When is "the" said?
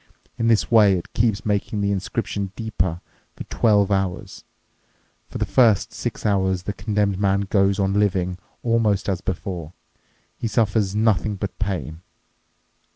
1.81-1.91, 5.37-5.45, 6.63-6.73